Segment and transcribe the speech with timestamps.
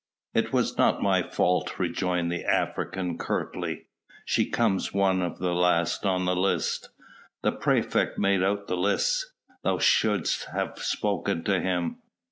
[0.33, 3.85] "It was not my fault," rejoined the African curtly,
[4.25, 6.89] "she comes one of the last on the list.
[7.43, 9.31] The praefect made out the lists.
[9.63, 11.97] Thou shouldst have spoken to him."